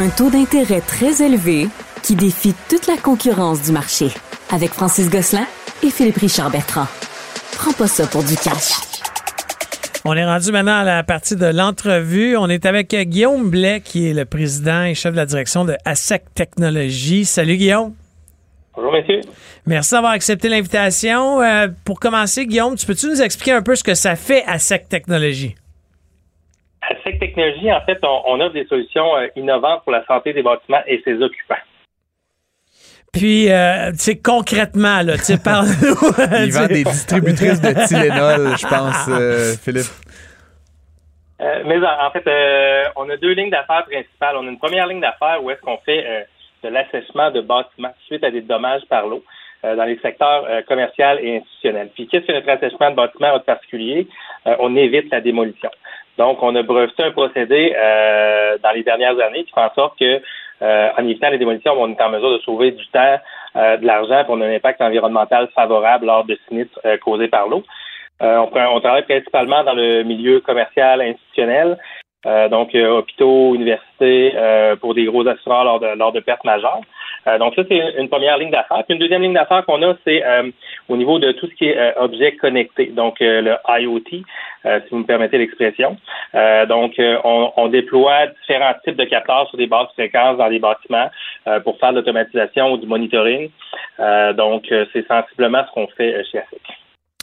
[0.00, 1.66] Un taux d'intérêt très élevé
[2.04, 4.06] qui défie toute la concurrence du marché.
[4.48, 5.44] Avec Francis Gosselin
[5.82, 6.86] et Philippe Richard Bertrand.
[7.56, 8.74] Prends pas ça pour du cash.
[10.04, 12.36] On est rendu maintenant à la partie de l'entrevue.
[12.36, 15.74] On est avec Guillaume Blais, qui est le président et chef de la direction de
[15.84, 17.24] ASEC Technologies.
[17.24, 17.92] Salut Guillaume.
[18.76, 19.22] Bonjour, messieurs.
[19.66, 21.42] Merci d'avoir accepté l'invitation.
[21.42, 24.88] Euh, pour commencer, Guillaume, tu peux-tu nous expliquer un peu ce que ça fait ASEC
[24.88, 25.56] Technologies?
[26.90, 30.42] ASEC Technologies, en fait, on, on offre des solutions euh, innovantes pour la santé des
[30.42, 31.54] bâtiments et ses occupants.
[33.12, 35.96] Puis, euh, tu sais, concrètement, là, tu sais, parle-nous.
[36.44, 39.86] Il vend des distributrices de Tylenol, je pense, euh, Philippe.
[41.40, 44.36] Euh, mais en fait, euh, on a deux lignes d'affaires principales.
[44.36, 46.22] On a une première ligne d'affaires où est-ce qu'on fait euh,
[46.64, 49.22] de l'assèchement de bâtiments suite à des dommages par l'eau
[49.64, 51.90] euh, dans les secteurs commercial et institutionnels.
[51.94, 54.08] Puis, qu'est-ce que notre assèchement de bâtiments en particulier?
[54.60, 55.68] on évite la démolition.
[56.18, 57.74] Donc, on a breveté un procédé
[58.62, 60.20] dans les dernières années qui fait en sorte que
[60.60, 63.18] euh, en évitant les démolitions, on est en mesure de sauver du temps,
[63.56, 67.62] euh, de l'argent, pour un impact environnemental favorable lors de sinistres euh, causés par l'eau.
[68.20, 71.78] On, on, travaille principalement dans le milieu commercial institutionnel,
[72.50, 74.34] donc hôpitaux, universités,
[74.80, 76.80] pour des gros assureurs lors de, lors de pertes majeures.
[77.26, 78.84] Euh, donc ça, c'est une première ligne d'affaires.
[78.84, 80.50] Puis une deuxième ligne d'affaires qu'on a, c'est euh,
[80.88, 84.24] au niveau de tout ce qui est euh, objet connecté, donc le IoT, si
[84.90, 85.96] vous me permettez l'expression.
[86.68, 91.10] donc, on, on, déploie différents types de capteurs sur des bases fréquences dans les bâtiments
[91.64, 93.50] pour faire de l'automatisation ou du monitoring.
[94.34, 96.77] donc, c'est sensiblement ce qu'on fait chez ASIC.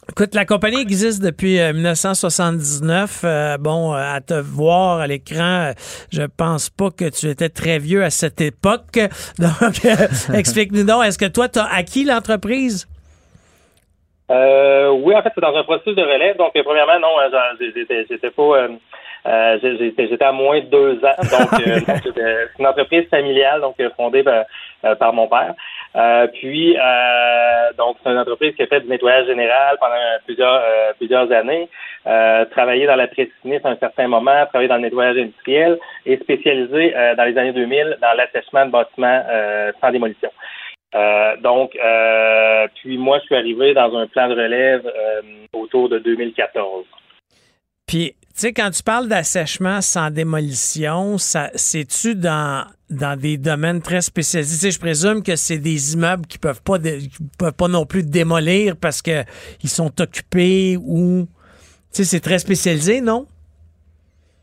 [0.07, 3.23] Écoute, la compagnie existe depuis 1979.
[3.23, 5.71] Euh, euh, bon, euh, à te voir à l'écran,
[6.11, 8.99] je pense pas que tu étais très vieux à cette époque.
[9.39, 9.83] Donc,
[10.33, 12.87] explique-nous donc, est-ce que toi, tu as acquis l'entreprise?
[14.29, 16.37] oui, en fait, c'est dans un processus de relève.
[16.37, 17.09] Donc, premièrement, non,
[17.59, 18.69] j'étais pas
[19.27, 21.15] euh, J'étais à moins de deux ans.
[21.17, 24.43] Donc, euh, c'est une entreprise familiale, donc euh, fondée par,
[24.85, 25.53] euh, par mon père.
[26.33, 26.75] Puis,
[27.77, 30.61] donc, c'est une entreprise qui a fait du nettoyage général pendant plusieurs
[30.97, 31.69] plusieurs années.
[32.51, 36.93] travaillé dans la précisioniste à un certain moment, travaillé dans le nettoyage industriel et spécialisé
[37.17, 39.23] dans les années 2000 dans l'assèchement de bâtiments
[39.81, 40.31] sans démolition.
[41.41, 41.77] donc,
[42.75, 44.91] puis moi, je suis arrivé dans un plan de relève
[45.53, 46.85] autour de 2014.
[47.87, 53.81] Puis, tu sais, quand tu parles d'assèchement sans démolition, ça, c'est-tu dans, dans des domaines
[53.81, 54.71] très spécialisés?
[54.71, 56.77] Je présume que c'est des immeubles qui peuvent pas,
[57.39, 59.23] peuvent pas non plus démolir parce que
[59.63, 61.29] ils sont occupés ou, tu
[61.91, 63.25] sais, c'est très spécialisé, non?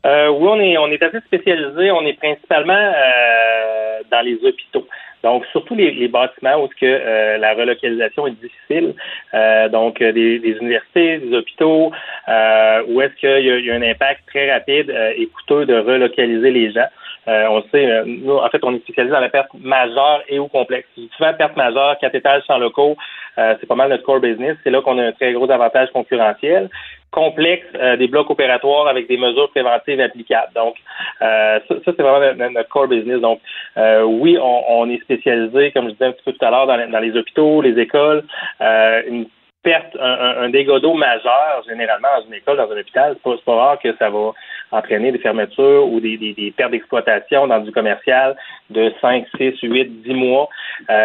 [0.05, 1.91] Euh, oui, on est, on est assez spécialisé.
[1.91, 4.87] On est principalement euh, dans les hôpitaux.
[5.23, 8.93] Donc, surtout les, les bâtiments où que, euh, la relocalisation est difficile,
[9.33, 11.93] euh, donc euh, des, des, universités, des hôpitaux,
[12.27, 16.71] où est-ce qu'il y, y, a un impact très rapide et coûteux de relocaliser les
[16.71, 16.87] gens.
[17.27, 20.87] on sait, nous, en fait, on est spécialisé dans la perte majeure et ou complexe.
[21.17, 22.95] Souvent, perte majeure, quatre étages sans locaux,
[23.35, 24.57] c'est pas mal notre core business.
[24.63, 26.69] C'est là qu'on a un très gros avantage concurrentiel
[27.13, 30.51] complexe euh, des blocs opératoires avec des mesures préventives applicables.
[30.53, 30.75] Donc,
[31.21, 33.21] euh, ça, c'est vraiment notre, core business.
[33.21, 33.39] Donc,
[33.77, 36.99] euh, oui, on, est spécialisé, comme je disais un petit peu tout à l'heure, dans,
[36.99, 38.23] les hôpitaux, les écoles.
[38.59, 39.27] une
[39.63, 43.79] perte, un, dégât d'eau majeur, généralement, dans une école, dans un hôpital, c'est pas, rare
[43.79, 44.33] que ça va
[44.71, 48.35] entraîner des fermetures ou des, des, pertes d'exploitation dans du commercial
[48.69, 50.49] de 5, 6, 8, 10 mois.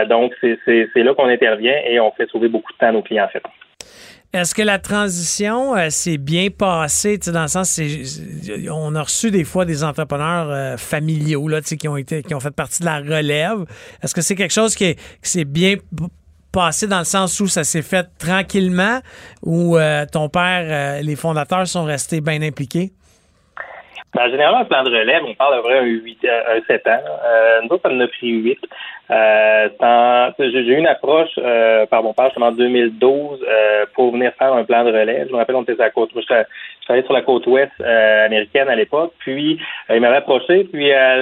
[0.08, 3.24] donc, c'est là qu'on intervient et on fait sauver beaucoup de temps à nos clients,
[3.24, 3.42] en fait.
[4.34, 7.80] Est-ce que la transition euh, s'est bien passée, dans le sens,
[8.70, 12.40] on a reçu des fois des entrepreneurs euh, familiaux là, qui ont été, qui ont
[12.40, 13.64] fait partie de la relève.
[14.02, 15.76] Est-ce que c'est quelque chose qui, s'est bien
[16.52, 19.00] passé dans le sens où ça s'est fait tranquillement,
[19.42, 22.90] ou euh, ton père, les fondateurs sont restés bien impliqués?
[24.14, 27.00] Ben, généralement, un plan de relève, on parle de vrai un, 8, un 7 ans.
[27.24, 28.58] Euh, nous autres, ça en a pris 8.
[29.10, 29.68] Euh,
[30.38, 34.64] j'ai eu une approche euh, par mon père en 2012 euh, pour venir faire un
[34.64, 35.28] plan de relève.
[35.28, 36.10] Je me rappelle, on était à la côte.
[36.14, 39.12] Je, je travaillais sur la côte ouest euh, américaine à l'époque.
[39.18, 39.60] Puis
[39.90, 40.64] il m'avait approché.
[40.64, 41.16] Puis à,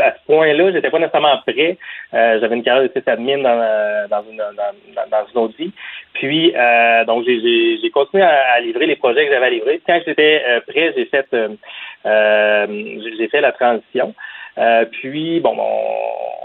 [0.00, 1.78] à, ce point-là, j'étais pas nécessairement prêt.
[2.12, 5.72] J'avais une carrière de admin dans, dans, une, dans, dans une autre vie.
[6.14, 6.52] Puis
[7.06, 9.74] donc j'ai continué à, livrer les projets que j'avais à livrer.
[9.74, 11.26] Puis, quand j'étais prêt, j'ai fait
[12.04, 14.14] j'ai fait la transition.
[14.58, 15.56] Euh, puis, bon,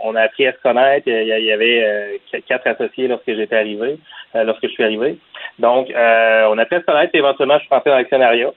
[0.03, 1.07] on, a appris à se connaître.
[1.07, 3.97] Il y, avait euh, quatre associés lorsque j'étais arrivé,
[4.35, 5.17] euh, lorsque je suis arrivé.
[5.59, 7.11] Donc, on a appris à se connaître.
[7.13, 8.51] Et éventuellement, je suis rentré dans l'actionnariat.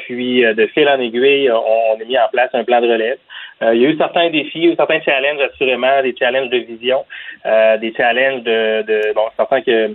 [0.00, 3.18] puis, de fil en aiguille, on, a mis en place un plan de relève.
[3.62, 6.50] Il y a eu certains défis, il y a eu certains challenges assurément, des challenges
[6.50, 7.04] de vision,
[7.44, 9.94] des challenges de, de bon, certain que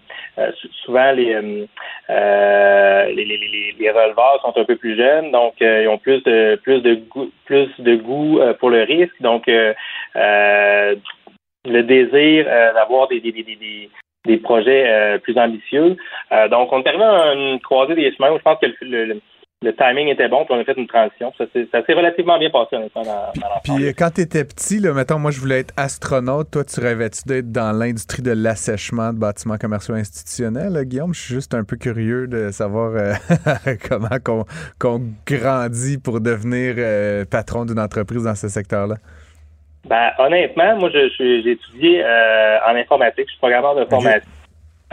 [0.83, 1.39] souvent les,
[2.09, 6.81] les, les, les, releveurs sont un peu plus jeunes, donc ils ont plus de plus
[6.81, 10.95] de goût, plus de goût pour le risque, donc le
[11.65, 13.89] désir d'avoir des, des, des,
[14.25, 15.97] des projets euh, plus ambitieux.
[16.31, 19.05] Euh, donc, on est arrivé à une croisée des chemins où je pense que le,
[19.05, 19.21] le,
[19.69, 21.31] timing était bon, puis on a fait une transition.
[21.37, 24.93] Ça s'est relativement bien passé, honnêtement, dans, dans Puis euh, quand tu étais petit, là,
[24.93, 26.49] mettons, moi, je voulais être astronaute.
[26.51, 31.13] Toi, tu rêvais-tu d'être dans l'industrie de l'assèchement de bâtiments commerciaux institutionnels, Guillaume?
[31.13, 32.93] Je suis juste un peu curieux de savoir
[33.89, 34.45] comment
[34.79, 36.75] qu'on grandit pour devenir
[37.29, 38.95] patron d'une entreprise dans ce secteur-là.
[39.85, 43.25] Ben, honnêtement, moi, j'ai étudié euh, en informatique.
[43.25, 44.29] Je suis programmeur de formation.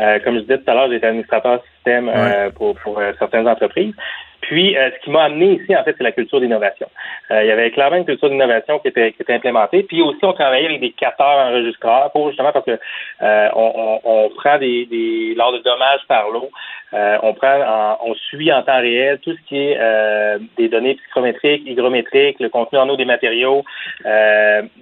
[0.00, 3.94] Euh, comme je disais tout à l'heure, j'étais administrateur système euh, pour, pour certaines entreprises.
[4.40, 6.88] Puis, euh, ce qui m'a amené ici, en fait, c'est la culture d'innovation.
[7.30, 9.82] Euh, il y avait clairement une culture d'innovation qui était, qui était implémentée.
[9.82, 12.78] Puis aussi, on travaillait avec des capteurs enregistreurs pour justement parce que
[13.22, 16.50] euh, on, on, prend des, des lors de dommages par l'eau,
[16.92, 19.78] on prend, on suit en temps réel tout ce qui est
[20.56, 23.64] des données psychométriques, hygrométriques, le contenu en eau des matériaux.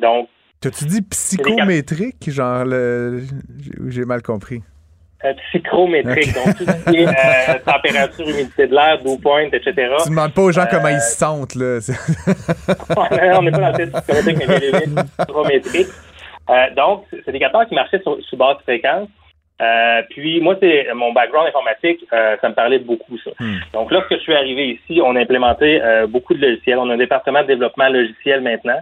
[0.01, 0.29] donc,
[0.61, 3.23] T'as-tu dit psychométrique, genre le...
[3.89, 4.63] j'ai mal compris?
[5.25, 9.73] Euh, psychrométrique, donc tout ce qui est euh, température, humidité de l'air, dew point, etc.
[10.05, 11.79] Tu demandes pas aux gens comment ils se sentent, là.
[13.39, 15.87] on n'est pas dans le psychométrique, mais bien psychrométrique.
[16.51, 19.09] Euh, donc, c'est des capteurs qui marchaient sur, sur basse fréquence.
[19.61, 23.31] Euh, puis moi, c'est mon background informatique, euh, ça me parlait beaucoup ça.
[23.41, 23.57] Hmm.
[23.73, 26.79] Donc lorsque je suis arrivé ici, on a implémenté euh, beaucoup de logiciels.
[26.79, 28.79] On a un département de développement logiciel maintenant,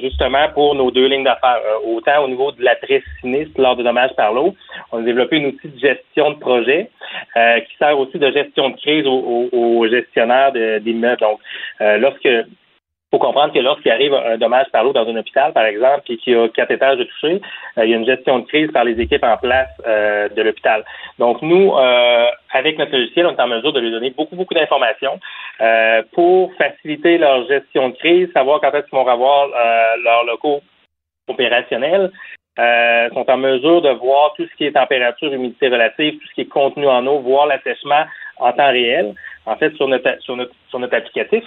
[0.00, 1.60] justement pour nos deux lignes d'affaires.
[1.86, 4.54] autant au niveau de l'après-sinistre lors de dommages par l'eau,
[4.92, 6.90] on a développé un outil de gestion de projet
[7.34, 11.20] qui sert aussi de gestion de crise aux, gestionnaires d'immeubles.
[11.20, 11.40] Donc
[11.80, 12.28] lorsque
[13.10, 16.16] faut comprendre que lorsqu'il arrive un dommage par l'eau dans un hôpital, par exemple, et
[16.16, 17.40] qu'il y a quatre étages de toucher,
[17.76, 20.42] euh, il y a une gestion de crise par les équipes en place euh, de
[20.42, 20.84] l'hôpital.
[21.18, 24.54] Donc, nous, euh, avec notre logiciel, on est en mesure de lui donner beaucoup, beaucoup
[24.54, 25.18] d'informations
[26.12, 29.48] pour faciliter leur gestion de crise, savoir quand est-ce qu'ils vont avoir
[30.02, 30.62] leurs locaux
[31.28, 32.10] opérationnels.
[32.56, 36.40] sont en mesure de voir tout ce qui est température, humidité relative, tout ce qui
[36.42, 38.04] est contenu en eau, voir l'assèchement
[38.38, 39.14] en temps réel,
[39.44, 41.44] en fait, sur notre, sur notre, sur notre applicatif.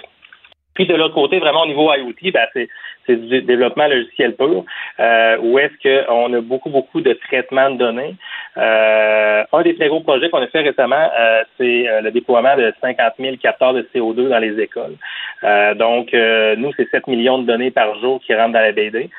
[0.74, 2.68] Puis de l'autre côté, vraiment au niveau IoT, ben, c'est,
[3.06, 4.64] c'est du développement logiciel pur,
[5.00, 8.16] euh, où est-ce qu'on a beaucoup, beaucoup de traitement de données.
[8.56, 12.56] Euh, un des très gros projets qu'on a fait récemment, euh, c'est euh, le déploiement
[12.56, 14.96] de 50 000 capteurs de CO2 dans les écoles.
[15.76, 19.10] donc, nous, c'est 7 millions de données par jour qui rentrent dans la BD.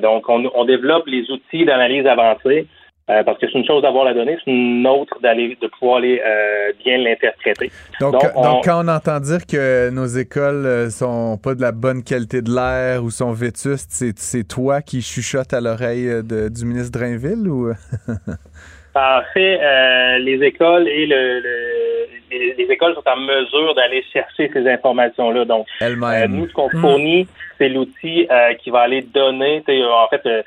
[0.00, 2.66] donc, on, on développe les outils d'analyse avancée
[3.10, 5.98] euh, parce que c'est une chose d'avoir la donnée, c'est une autre d'aller de pouvoir
[5.98, 7.70] aller euh, bien l'interpréter.
[8.00, 12.02] Donc, donc, quand on entend dire que nos écoles euh, sont pas de la bonne
[12.02, 17.46] qualité de l'air ou sont vétustes, c'est toi qui chuchote à l'oreille du ministre Drainville
[17.46, 17.72] ou?
[18.96, 19.58] En fait,
[20.20, 21.42] les écoles et le,
[22.30, 25.44] les, écoles sont en mesure d'aller chercher ces informations-là.
[25.46, 26.80] Donc, nous, ce qu'on hmm.
[26.80, 27.28] fournit,
[27.58, 28.28] c'est l'outil
[28.62, 30.44] qui va aller donner, en fait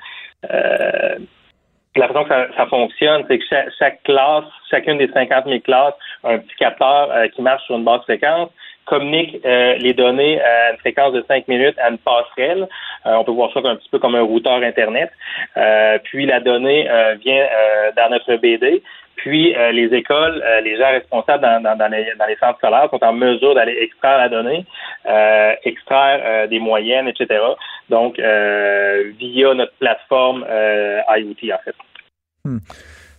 [1.98, 3.46] la façon que ça, fonctionne, c'est que
[3.80, 7.78] chaque, classe, chacune des 50 000 classes, a un petit capteur euh, qui marche sur
[7.78, 8.50] une basse fréquence
[8.86, 12.70] communique euh, les données à une fréquence de 5 minutes à une passerelle.
[13.06, 15.12] Euh, on peut voir ça un petit peu comme un routeur Internet.
[16.04, 16.88] puis la donnée
[17.24, 17.46] vient
[17.98, 18.82] dans notre BD.
[19.18, 23.56] Puis les écoles, les gens responsables dans, les, dans, les, centres scolaires sont en mesure
[23.56, 24.66] d'aller extraire la donnée,
[25.64, 27.44] extraire des moyennes, etc.
[27.90, 31.76] Donc via notre plateforme IoT en fait.
[32.47, 32.59] Hmm.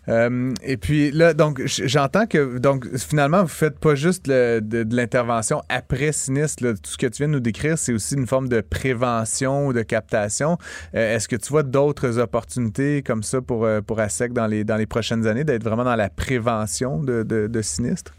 [0.09, 5.63] Euh, et puis là, donc j'entends que donc finalement vous faites pas juste de, l'intervention
[5.69, 6.63] après sinistre.
[6.63, 9.73] Tout ce que tu viens de nous décrire, c'est aussi une forme de prévention ou
[9.73, 10.57] de captation.
[10.95, 14.65] Euh, est-ce que tu vois d'autres opportunités comme ça pour euh, pour ASEC dans les
[14.65, 18.15] dans les prochaines années d'être vraiment dans la prévention de, de, de sinistres?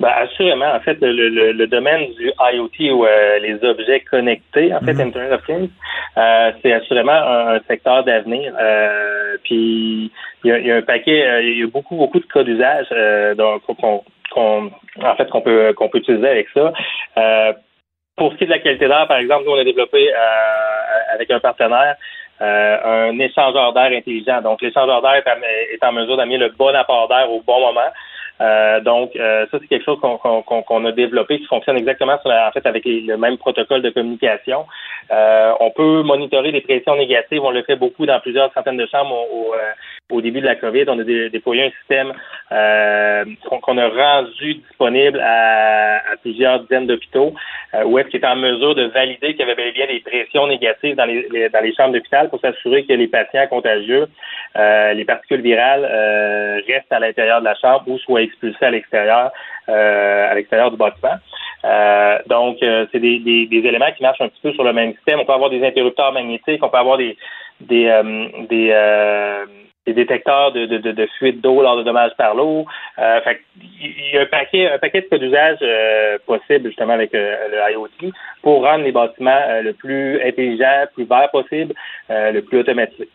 [0.00, 4.80] Ben, assurément, en fait, le, le, domaine du IoT ou euh, les objets connectés, en
[4.80, 5.06] fait, mm-hmm.
[5.06, 5.70] Internet of Things,
[6.16, 8.52] euh, c'est assurément un, secteur d'avenir.
[8.58, 10.10] Euh, puis
[10.42, 12.88] il y, a, un paquet, il y a beaucoup, beaucoup de cas d'usage
[13.36, 14.02] donc qu'on,
[14.36, 16.72] en fait qu'on peut qu'on peut utiliser avec ça.
[18.16, 20.10] pour ce qui est de la qualité d'air, par exemple, nous on a développé
[21.14, 21.94] avec un partenaire
[22.40, 24.42] un échangeur d'air intelligent.
[24.42, 27.90] Donc, l'échangeur d'air est, est en mesure d'amener le bon apport d'air au bon moment.
[28.40, 32.50] Euh, donc, euh, ça, c'est quelque chose qu'on a développé qui fonctionne exactement sur en
[32.52, 34.66] fait avec le même protocole de communication.
[35.12, 37.42] Euh, on peut monitorer les pressions négatives.
[37.42, 39.54] On le fait beaucoup dans plusieurs centaines de chambres au, au
[40.10, 42.12] début de la COVID, on a déployé un système
[42.52, 43.24] euh,
[43.62, 47.34] qu'on a rendu disponible à, plusieurs dizaines d'hôpitaux,
[47.74, 50.46] euh, où est-ce qu'il est en mesure de valider qu'il y avait bien des pressions
[50.46, 54.06] négatives dans les, dans les chambres d'hôpital pour s'assurer que les patients contagieux,
[54.56, 55.84] euh, les particules virales
[56.68, 59.32] restent à l'intérieur de la chambre ou soient expulsés à l'extérieur,
[59.66, 61.16] à l'extérieur du bâtiment.
[62.26, 65.20] donc, c'est des, des, des, éléments qui marchent un petit peu sur le même système.
[65.20, 67.16] On peut avoir des interrupteurs magnétiques, on peut avoir des
[67.60, 67.88] des,
[68.50, 68.72] des
[69.86, 72.64] des détecteurs de, de, de, fuite d'eau lors de dommages par l'eau.
[72.98, 76.94] Euh, fait, il y a un paquet, un paquet de cas d'usage euh, possible justement
[76.94, 78.12] avec euh, le IoT
[78.42, 81.74] pour rendre les bâtiments euh, le plus intelligent, plus vert possible,
[82.08, 83.08] le plus automatisé.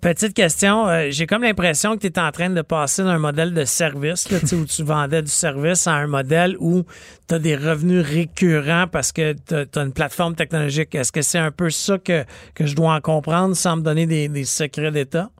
[0.00, 3.64] Petite question, j'ai comme l'impression que tu es en train de passer d'un modèle de
[3.64, 6.84] service là, où tu vendais du service à un modèle où
[7.28, 10.94] tu as des revenus récurrents parce que tu as une plateforme technologique.
[10.94, 12.22] Est-ce que c'est un peu ça que,
[12.54, 15.30] que je dois en comprendre sans me donner des, des secrets d'État?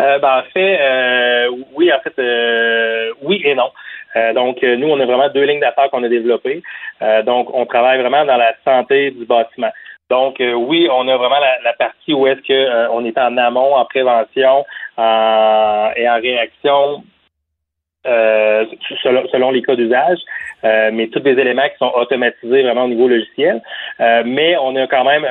[0.00, 3.70] Euh, ben, en fait, euh, oui, en fait, euh, oui et non.
[4.34, 6.62] donc, nous, on a vraiment deux lignes d'affaires qu'on a développées.
[7.24, 9.70] donc, on travaille vraiment dans la santé du bâtiment.
[10.08, 13.84] Donc, oui, on a vraiment la, partie où est-ce que on est en amont, en
[13.84, 14.64] prévention
[14.98, 17.04] et en réaction
[18.06, 18.64] euh,
[19.02, 20.18] selon, les cas d'usage,
[20.64, 23.60] euh, mais tous des éléments qui sont automatisés vraiment au niveau logiciel.
[24.00, 25.26] Euh, mais on a quand même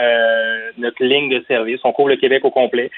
[0.77, 1.79] notre ligne de service.
[1.83, 2.91] On couvre le Québec au complet.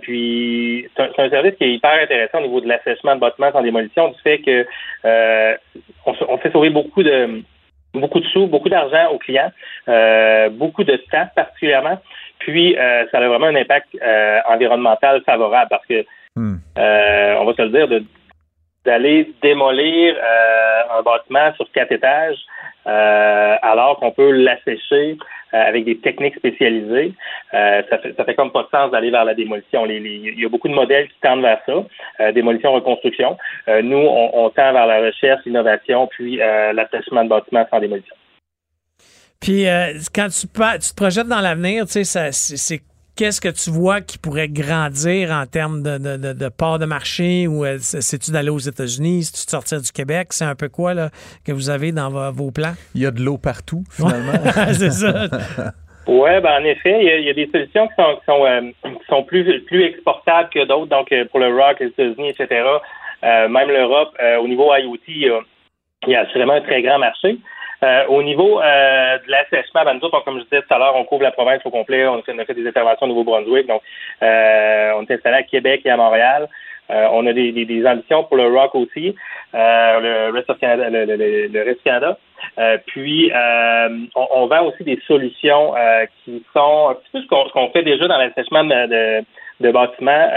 [0.00, 3.62] puis c'est un, service qui est hyper intéressant au niveau de l'assèchement de bâtiments sans
[3.62, 4.66] démolition, du fait que
[6.04, 7.42] on, fait sauver beaucoup de
[7.94, 9.52] beaucoup de sous, beaucoup d'argent aux clients,
[10.50, 12.00] beaucoup de temps particulièrement.
[12.40, 13.96] Puis ça a vraiment un impact
[14.48, 16.56] environnemental favorable parce que hmm.
[16.76, 18.02] on va se le dire, de
[18.84, 22.38] d'aller démolir euh, un bâtiment sur quatre étages
[22.86, 25.16] euh, alors qu'on peut l'assécher
[25.54, 27.12] euh, avec des techniques spécialisées.
[27.52, 29.86] ça, fait, ça fait comme pas de sens d'aller vers la démolition.
[29.86, 33.36] il y a beaucoup de modèles qui tendent vers ça, démolition, reconstruction.
[33.82, 38.14] nous, on, tend vers la recherche, l'innovation, puis l'assèchement de bâtiments sans démolition.
[39.40, 39.66] Puis
[40.14, 42.80] quand tu, tu te projettes dans l'avenir, tu sais, c'est
[43.16, 47.46] qu'est-ce que tu vois qui pourrait grandir en termes de, de, de, part de marché
[47.46, 50.28] ou euh, c'est-tu d'aller aux États-Unis, c'est-tu de sortir du Québec?
[50.30, 51.10] C'est un peu quoi là,
[51.44, 52.74] que vous avez dans vos, plans?
[52.94, 54.32] Il y a de l'eau partout, finalement.
[54.72, 55.28] c'est ça.
[56.06, 59.06] Oui, ben en effet, il y, a, des solutions qui sont, qui sont, euh, qui
[59.08, 60.88] sont plus, plus exportables que d'autres.
[60.88, 62.64] Donc, euh, pour le rock, les États-Unis, etc.,
[63.22, 65.32] même l'Europe, au niveau IoT, il
[66.08, 67.38] y a assurément un très grand marché.
[67.82, 70.94] Euh, au niveau euh, de l'assèchement, ben, nous autres, comme je disais tout à l'heure,
[70.94, 72.06] on couvre la province au complet.
[72.06, 73.66] On a fait, des interventions au Nouveau-Brunswick.
[73.66, 73.82] Donc,
[74.22, 76.48] euh, on est installé à Québec et à Montréal.
[76.88, 79.14] on a des, des, ambitions pour le rock aussi,
[79.52, 82.18] le reste of Canada, le, le, le Canada.
[82.86, 83.32] puis,
[84.14, 85.74] on, on, vend aussi des solutions
[86.24, 89.24] qui sont un petit peu ce qu'on fait déjà dans l'assèchement de,
[89.60, 90.28] de, bâtiments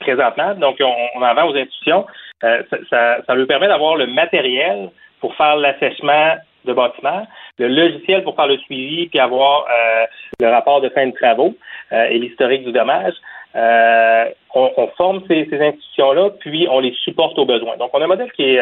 [0.00, 0.54] présentement.
[0.54, 2.06] Donc, on, on, en vend aux institutions.
[2.40, 2.58] ça,
[2.90, 7.26] ça, ça permet d'avoir le matériel pour faire l'assèchement de bâtiment,
[7.58, 10.04] le logiciel pour faire le suivi puis avoir euh,
[10.40, 11.54] le rapport de fin de travaux
[11.92, 13.14] euh, et l'historique du dommage.
[13.56, 17.76] Euh, on, forme ces, institutions-là, puis on les supporte aux besoins.
[17.76, 18.60] Donc, on a un modèle qui est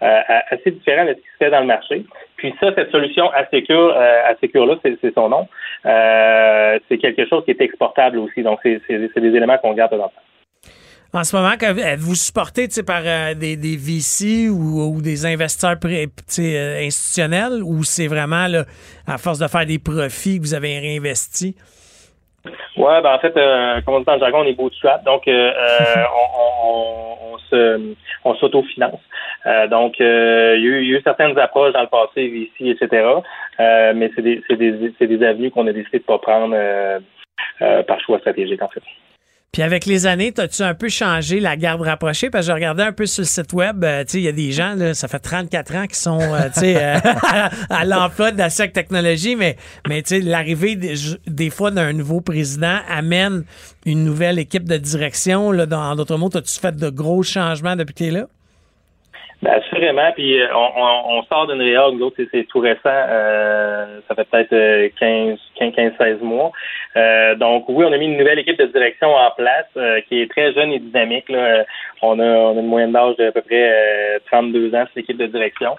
[0.00, 2.04] assez différent de ce qui se fait dans le marché.
[2.36, 5.48] Puis ça, cette solution Assecure, Assecure-là, c'est son nom,
[5.84, 8.42] c'est quelque chose qui est exportable aussi.
[8.42, 10.10] Donc, c'est des éléments qu'on garde dans
[11.14, 11.54] en ce moment,
[11.98, 18.46] vous supportez par euh, des, des VC ou, des investisseurs euh, institutionnels ou c'est vraiment
[18.46, 18.64] là,
[19.06, 21.56] à force de faire des profits que vous avez réinvesti?
[22.76, 25.26] Oui, ben en fait, euh, comme on dit dans le jargon, on est bootstrap, donc
[25.28, 25.50] euh,
[26.14, 29.00] on, on, on, se on s'autofinance.
[29.70, 33.06] donc, il y, a eu, certaines approches dans le passé, VC, etc.
[33.94, 36.54] mais c'est des, des, des avenues qu'on a décidé de pas prendre
[37.58, 38.82] par choix stratégique, en fait.
[39.52, 42.28] Puis avec les années, as-tu un peu changé la garde rapprochée?
[42.28, 44.28] Parce que je regardais un peu sur le site web, euh, tu sais, il y
[44.28, 47.00] a des gens, là, ça fait 34 ans qui sont, euh, euh,
[47.70, 49.56] à, l'emploi de la technologie, mais,
[49.88, 53.44] mais tu l'arrivée des, fois d'un nouveau président amène
[53.86, 55.50] une nouvelle équipe de direction.
[55.50, 58.28] Là, dans, en d'autres mots, as-tu fait de gros changements depuis que tu es là?
[59.40, 64.00] Ben, assurément, puis euh, on, on, sort d'une réorg, nous autres, c'est tout récent, euh,
[64.08, 66.50] ça fait peut-être 15, 15, 15, 16 mois.
[66.96, 69.68] Euh, donc oui, on a mis une nouvelle équipe de direction en place
[70.08, 71.28] qui est très jeune et dynamique.
[71.28, 71.64] Là.
[72.02, 75.26] On, a, on a une moyenne d'âge d'à peu près 32 ans, cette équipe de
[75.26, 75.76] direction.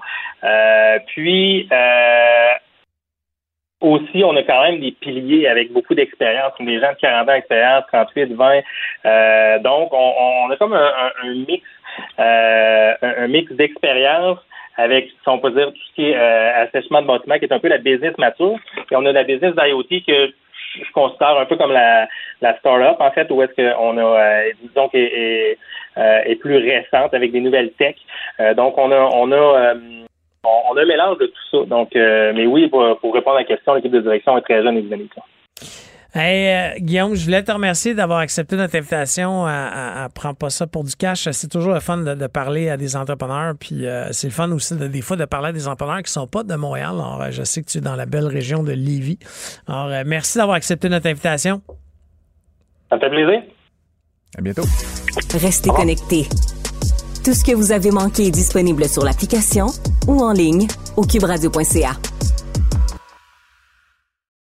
[1.07, 1.67] puis
[3.81, 7.33] aussi, on a quand même des piliers avec beaucoup d'expérience, des gens de 40 ans
[7.33, 9.59] d'expérience, 38, 20.
[9.63, 11.63] donc, on, on, a comme un, un mix
[12.19, 14.39] euh, un, mix d'expérience
[14.77, 17.53] avec, si on peut dire, tout ce qui est euh, assèchement de bâtiment, qui est
[17.53, 18.55] un peu la business mature.
[18.91, 20.33] Et on a la business d'IoT que
[20.75, 22.07] je considère un peu comme la,
[22.41, 25.57] la start-up, en fait, où est-ce qu'on a, disons, est,
[25.97, 27.99] est, plus récente avec des nouvelles techs.
[28.55, 29.73] donc, on a, on a,
[30.43, 31.65] on, a un mélange de tout ça.
[31.65, 35.11] Donc, mais oui, pour, répondre à la question, l'équipe de direction est très jeune dynamique.
[36.11, 40.49] Hey, euh, Guillaume, je voulais te remercier d'avoir accepté notre invitation à, à, Prends pas
[40.49, 41.29] ça pour du cash.
[41.31, 43.53] C'est toujours le fun de, parler à des entrepreneurs.
[43.59, 46.11] Puis euh, c'est le fun aussi de, des fois de parler à des entrepreneurs qui
[46.11, 46.91] sont pas de Montréal.
[46.93, 49.19] Alors, euh, je sais que tu es dans la belle région de Lévis.
[49.67, 51.61] Alors, merci d'avoir accepté notre invitation.
[52.89, 53.43] Ça fait plaisir.
[54.35, 54.63] À bientôt.
[55.33, 56.27] Restez connectés.
[57.23, 59.67] Tout ce que vous avez manqué est disponible sur l'application
[60.07, 61.91] ou en ligne au cuberadio.ca.